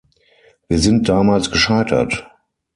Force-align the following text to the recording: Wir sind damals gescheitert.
Wir 0.67 0.79
sind 0.79 1.09
damals 1.09 1.51
gescheitert. 1.51 2.27